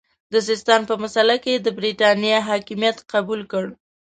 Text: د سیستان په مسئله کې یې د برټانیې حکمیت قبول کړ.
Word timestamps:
د 0.33 0.33
سیستان 0.47 0.81
په 0.89 0.95
مسئله 1.03 1.35
کې 1.43 1.51
یې 1.55 1.59
د 1.65 1.67
برټانیې 1.77 2.37
حکمیت 2.49 2.97
قبول 3.13 3.41
کړ. 3.51 3.65